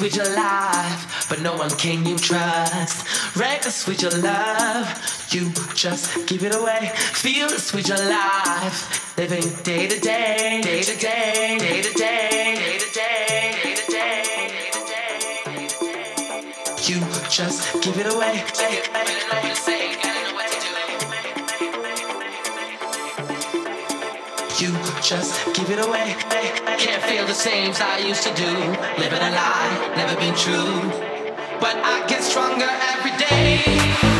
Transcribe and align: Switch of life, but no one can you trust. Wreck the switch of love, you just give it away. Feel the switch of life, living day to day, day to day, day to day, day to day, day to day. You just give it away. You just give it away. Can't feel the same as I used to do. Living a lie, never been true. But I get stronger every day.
Switch 0.00 0.16
of 0.16 0.34
life, 0.34 1.26
but 1.28 1.42
no 1.42 1.54
one 1.58 1.68
can 1.68 2.06
you 2.06 2.16
trust. 2.16 3.36
Wreck 3.36 3.60
the 3.60 3.70
switch 3.70 4.02
of 4.02 4.14
love, 4.22 4.88
you 5.28 5.52
just 5.74 6.26
give 6.26 6.42
it 6.42 6.54
away. 6.54 6.90
Feel 6.94 7.50
the 7.50 7.60
switch 7.60 7.90
of 7.90 7.98
life, 8.06 9.14
living 9.18 9.46
day 9.62 9.88
to 9.88 10.00
day, 10.00 10.62
day 10.62 10.80
to 10.80 10.96
day, 10.96 11.58
day 11.58 11.82
to 11.82 11.92
day, 11.92 12.54
day 12.56 12.78
to 12.78 12.92
day, 12.94 13.58
day 13.62 13.74
to 13.74 13.90
day. 13.92 14.30
You 16.88 17.00
just 17.28 17.82
give 17.82 17.98
it 17.98 18.06
away. 18.10 18.42
You 19.44 19.54
just 25.10 25.44
give 25.56 25.68
it 25.70 25.84
away. 25.84 26.14
Can't 26.78 27.02
feel 27.02 27.26
the 27.26 27.34
same 27.34 27.72
as 27.72 27.80
I 27.80 27.98
used 27.98 28.22
to 28.22 28.32
do. 28.34 28.46
Living 28.46 29.18
a 29.18 29.30
lie, 29.32 29.92
never 29.96 30.14
been 30.20 30.36
true. 30.36 30.88
But 31.58 31.74
I 31.82 32.06
get 32.06 32.22
stronger 32.22 32.70
every 32.94 33.16
day. 33.18 34.19